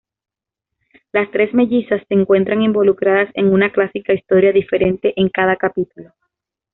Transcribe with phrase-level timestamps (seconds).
[1.11, 6.13] Las Tres Mellizas se encuentran involucradas en una clásica historia diferente en cada capítulo.